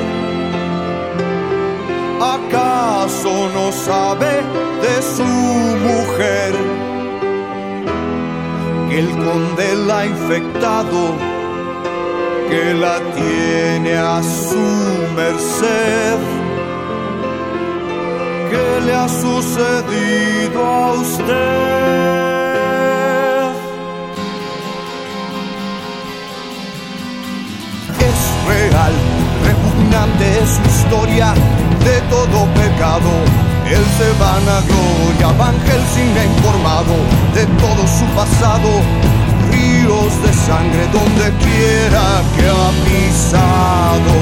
¿Acaso 2.20 3.48
no 3.54 3.72
sabe 3.72 4.42
de 4.84 5.02
su 5.02 5.24
mujer 5.24 6.52
que 8.88 8.98
el 8.98 9.10
conde 9.10 9.74
la 9.86 9.98
ha 10.00 10.06
infectado, 10.06 11.16
que 12.48 12.74
la 12.74 12.98
tiene 13.14 13.96
a 13.96 14.22
su 14.22 14.64
merced? 15.16 16.18
¿Qué 18.50 18.86
le 18.86 18.94
ha 18.94 19.08
sucedido 19.08 20.64
a 20.64 20.92
usted? 20.92 22.21
real, 28.46 28.92
repugnante 29.44 30.24
es 30.42 30.50
su 30.50 30.62
historia 30.62 31.34
de 31.84 32.00
todo 32.10 32.46
pecado. 32.54 33.10
Él 33.66 33.84
se 33.96 34.08
vanagloria, 34.18 35.28
Van 35.38 35.54
Helsing 35.66 36.16
ha 36.18 36.24
informado 36.24 36.94
de 37.34 37.46
todo 37.62 37.86
su 37.86 38.04
pasado, 38.14 38.68
ríos 39.50 40.12
de 40.22 40.32
sangre 40.32 40.86
donde 40.92 41.32
quiera 41.44 42.04
que 42.36 42.44
ha 42.48 42.70
pisado. 42.86 44.14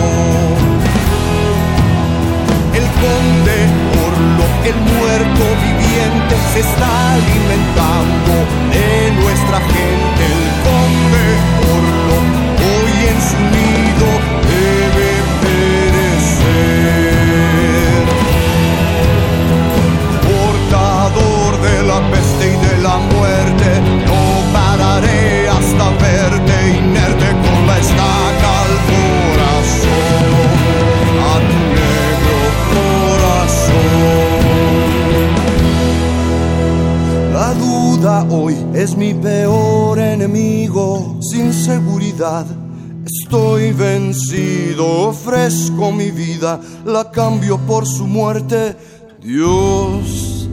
El 2.78 2.86
conde 3.02 3.58
Orlo, 4.06 4.44
el 4.64 4.76
muerto 4.94 5.44
viviente, 5.66 6.34
se 6.52 6.60
está 6.60 7.12
alimentando 7.14 8.32
de 8.72 9.10
nuestra 9.22 9.58
gente. 9.58 10.22
El 10.30 10.46
conde 10.64 11.24
Orlo 11.74 12.09
Unido 13.20 14.08
debe 14.48 15.10
perecer. 15.42 16.80
portador 20.28 21.50
de 21.60 21.76
la 21.82 21.98
peste 22.10 22.44
y 22.46 22.56
de 22.66 22.74
la 22.82 22.96
muerte. 22.96 23.68
No 24.06 24.22
pararé 24.52 25.48
hasta 25.48 25.86
verte 26.04 26.54
inerte 26.78 27.28
con 27.44 27.60
esta 27.78 28.10
calazón. 28.44 29.10
corazón 29.36 31.32
tu 31.48 31.58
negro 31.78 32.38
corazón. 32.74 33.80
La 37.34 37.48
duda 37.54 38.14
hoy 38.30 38.54
es 38.74 38.96
mi 38.96 39.12
peor 39.14 39.98
enemigo. 39.98 41.16
Sin 41.20 41.52
seguridad. 41.52 42.46
Estoy 43.12 43.72
vencido, 43.72 45.08
ofrezco 45.08 45.90
mi 45.90 46.10
vida, 46.12 46.60
la 46.84 47.10
cambio 47.10 47.58
por 47.66 47.86
su 47.86 48.06
muerte. 48.06 48.76
Dios, 49.20 50.48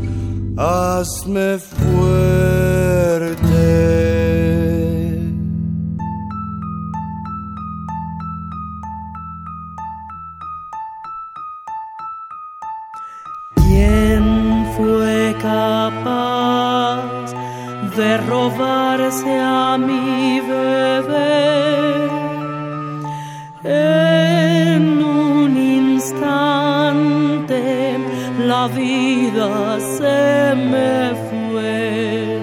hazme 0.58 1.60
fuerte. 1.60 2.98
de 17.98 18.18
robarse 18.18 19.40
a 19.40 19.76
mi 19.78 20.40
bebé. 20.40 22.17
En 23.70 25.04
un 25.04 25.58
instante 25.58 25.98
la 28.40 28.68
vida 28.70 29.78
se 29.98 30.56
me 30.56 31.14
fue. 31.28 32.40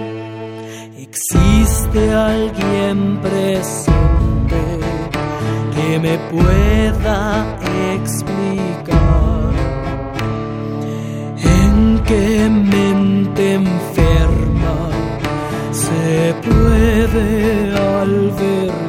Existe 0.99 2.13
alguien 2.13 3.19
presente 3.23 4.63
que 5.75 5.99
me 5.99 6.19
pueda 6.31 7.59
explicar 7.95 9.53
en 11.39 12.03
qué 12.05 12.51
mente 12.51 12.95
puede 16.43 17.77
albergar. 17.77 18.84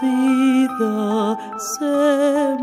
vida 0.00 1.38
se 1.58 2.56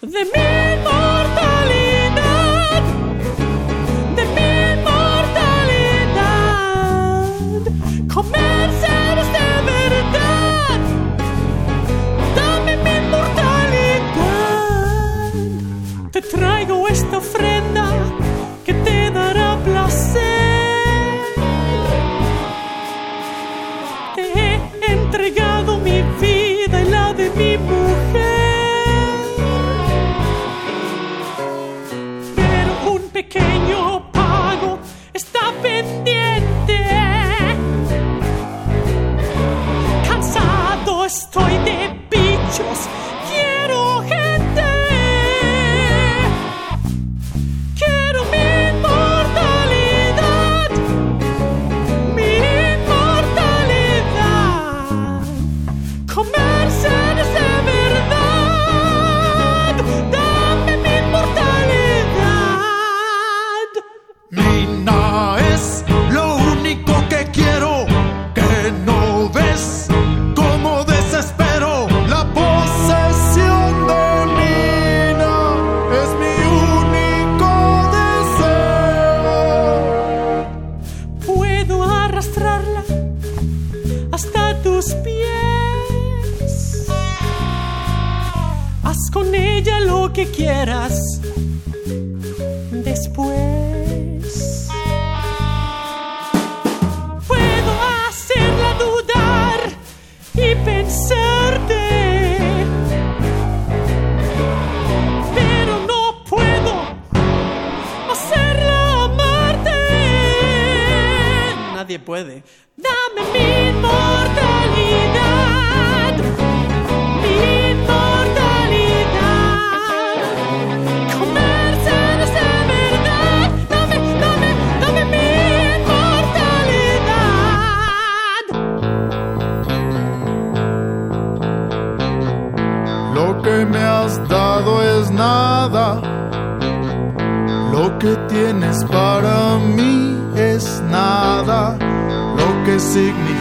de 0.00 0.24
mi 0.24 0.82
mortalidad. 0.84 1.87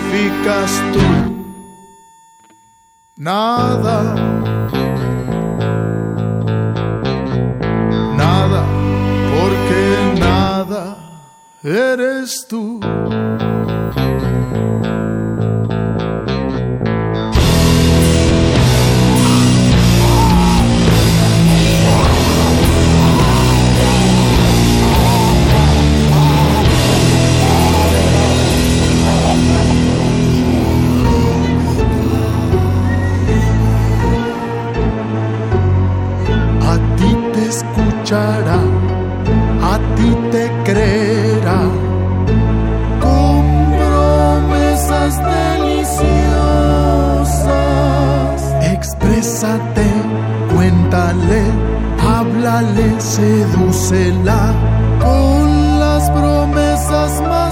significas 0.08 0.72
tú? 0.93 0.99
Nada. 3.16 4.16
Nada, 8.16 8.64
porque 9.32 10.20
nada 10.20 10.97
eres 11.64 12.45
tú. 12.47 12.80
a 38.16 39.80
ti 39.95 40.16
te 40.32 40.49
creerá. 40.64 41.62
Con 43.01 43.43
promesas 43.78 45.14
deliciosas, 45.18 45.99
exprésate, 48.62 49.88
cuéntale, 50.53 51.41
háblale, 51.99 52.88
sedúcela. 52.99 54.53
Con 55.01 55.80
las 55.80 56.10
promesas 56.12 57.22
más 57.24 57.47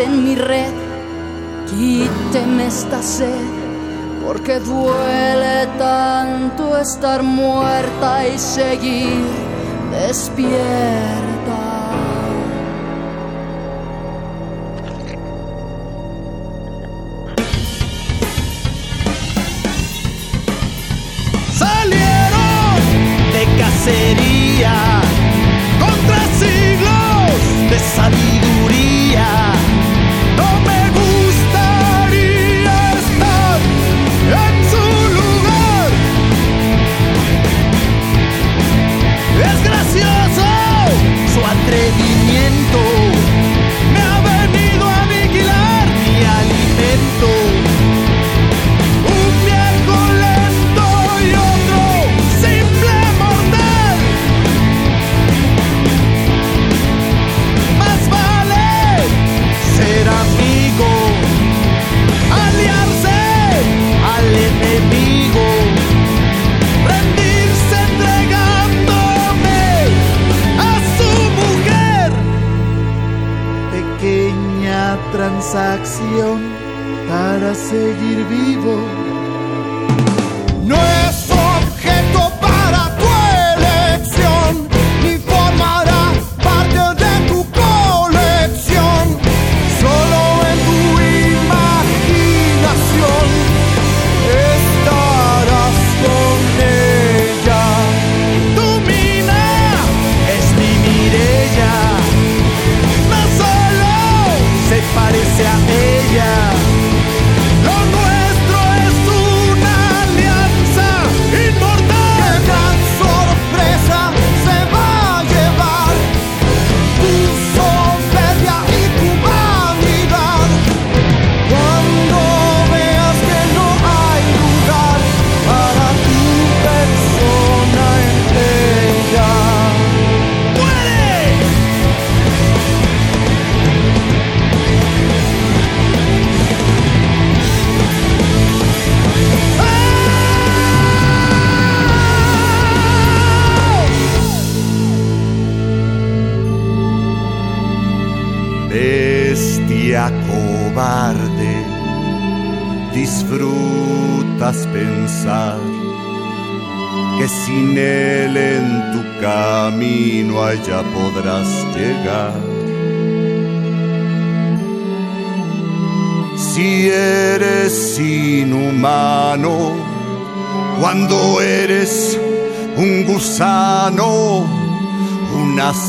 en 0.00 0.24
mi 0.24 0.34
red, 0.34 0.72
quíteme 1.70 2.66
esta 2.66 3.02
sed, 3.02 3.46
porque 4.24 4.58
duele 4.60 5.66
tanto 5.78 6.76
estar 6.78 7.22
muerta 7.22 8.26
y 8.26 8.38
seguir 8.38 9.24
despierta. 9.90 11.29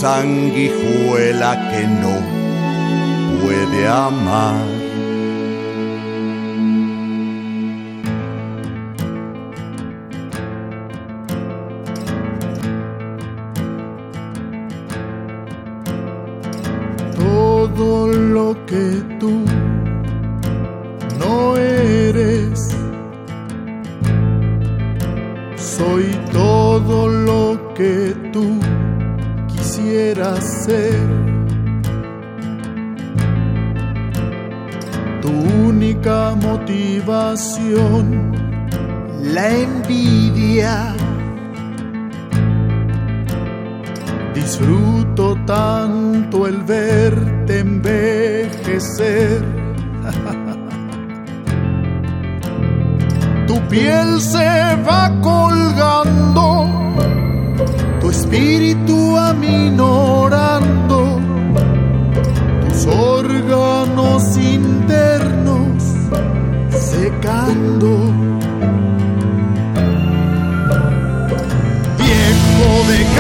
sanguijuela 0.02 1.70
que 1.70 1.86
no 1.86 2.16
puede 3.40 3.88
amar. 3.88 4.71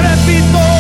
crepito 0.02 0.71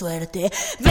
cambiará 0.00 0.20
la 0.20 0.26
suerte. 0.30 0.50
Ven, 0.80 0.89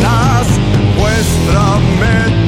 Satanás. 0.00 0.46
Muéstrame 0.96 2.39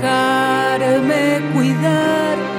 dejarme 0.00 1.40
cuidar. 1.52 2.49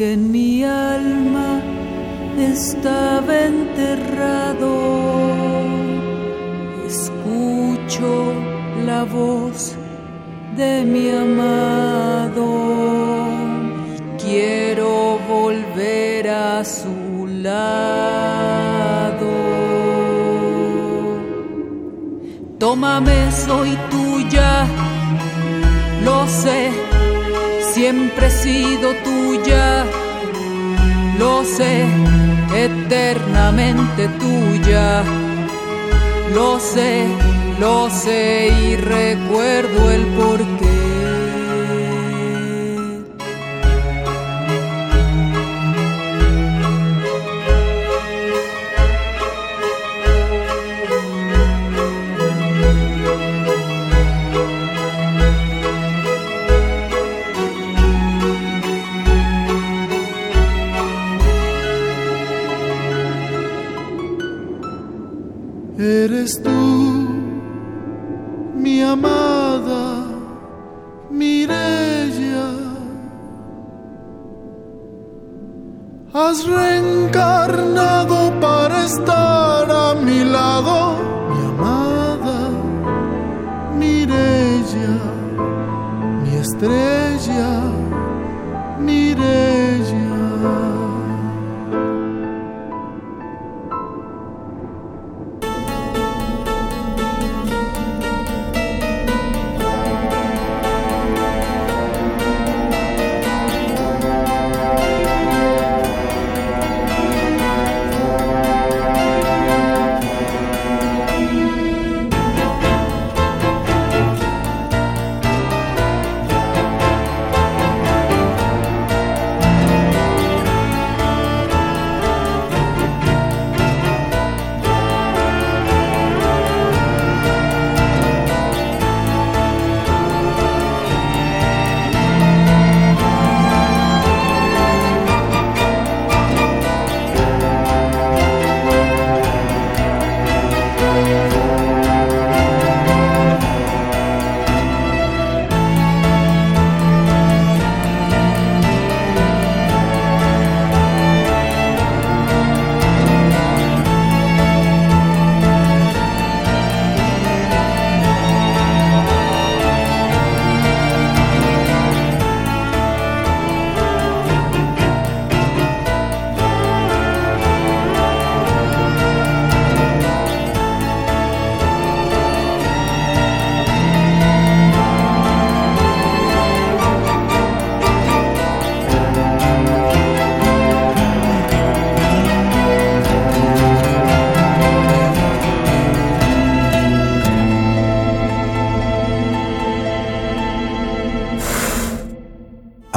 que 0.00 0.14
en 0.14 0.32
mi 0.32 0.64
alma 0.64 1.60
estaba 2.38 3.34
enterrado. 3.38 4.72
Escucho 6.86 8.32
la 8.86 9.04
voz 9.04 9.76
de 10.56 10.84
mi 10.86 11.10
amado. 11.10 12.46
Quiero 14.16 15.18
volver 15.28 16.30
a 16.30 16.64
su 16.64 17.26
lado. 17.26 17.70
Tómame, 22.58 23.30
soy 23.32 23.76
tuya, 23.90 24.66
lo 26.02 26.26
sé 26.26 26.79
siempre 27.90 28.28
he 28.28 28.30
sido 28.30 28.94
tuya, 29.02 29.84
lo 31.18 31.44
sé, 31.44 31.84
eternamente 32.54 34.06
tuya, 34.20 35.02
lo 36.32 36.60
sé, 36.60 37.04
lo 37.58 37.90
sé 37.90 38.48
y 38.62 38.76
recuerdo 38.76 39.90
el 39.90 40.04
porqué. 40.18 40.89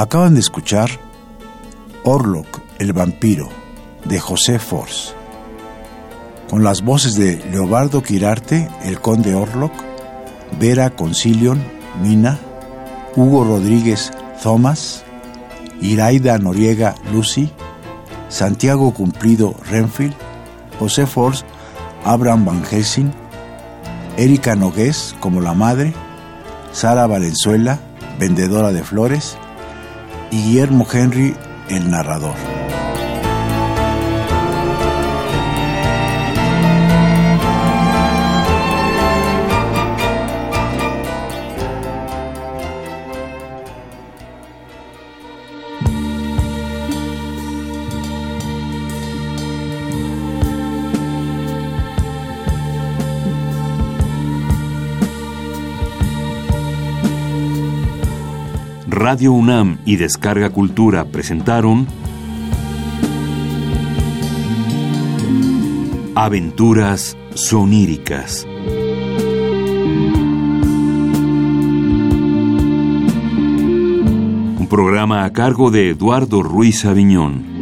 Acaban 0.04 0.34
de 0.34 0.40
escuchar 0.40 0.90
Orlok, 2.04 2.60
el 2.78 2.92
vampiro, 2.92 3.48
de 4.04 4.20
José 4.20 4.58
Force, 4.58 5.14
con 6.50 6.62
las 6.62 6.82
voces 6.82 7.14
de 7.14 7.42
Leobardo 7.50 8.02
Quirarte, 8.02 8.68
el 8.84 9.00
conde 9.00 9.34
Orlok, 9.34 9.72
Vera 10.60 10.90
Concilion, 10.90 11.64
Mina, 12.02 12.38
Hugo 13.16 13.44
Rodríguez, 13.44 14.12
Thomas, 14.42 15.04
Iraida 15.80 16.36
Noriega, 16.36 16.96
Lucy, 17.10 17.50
Santiago 18.28 18.92
Cumplido, 18.92 19.54
Renfield, 19.70 20.14
José 20.78 21.06
Force, 21.06 21.46
Abraham 22.04 22.44
Van 22.44 22.62
Helsing, 22.62 23.10
Erika 24.18 24.54
Nogués 24.54 25.16
como 25.18 25.40
la 25.40 25.54
madre, 25.54 25.94
Sara 26.72 27.06
Valenzuela, 27.06 27.78
vendedora 28.18 28.70
de 28.70 28.84
flores, 28.84 29.38
Guillermo 30.34 30.84
Henry, 30.92 31.32
el 31.68 31.88
narrador. 31.88 32.34
Radio 59.06 59.32
UNAM 59.32 59.80
y 59.84 59.96
Descarga 59.96 60.48
Cultura 60.48 61.04
presentaron 61.04 61.86
Aventuras 66.14 67.14
soníricas. 67.34 68.46
Un 74.58 74.66
programa 74.70 75.24
a 75.24 75.32
cargo 75.34 75.70
de 75.70 75.90
Eduardo 75.90 76.42
Ruiz 76.42 76.86
Aviñón. 76.86 77.53